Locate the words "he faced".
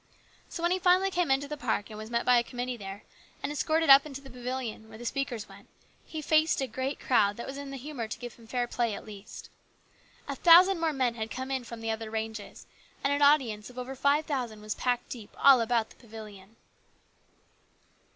6.03-6.59